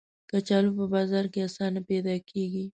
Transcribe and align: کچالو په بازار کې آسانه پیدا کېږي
کچالو 0.31 0.71
په 0.77 0.85
بازار 0.93 1.25
کې 1.31 1.39
آسانه 1.47 1.81
پیدا 1.89 2.15
کېږي 2.29 2.65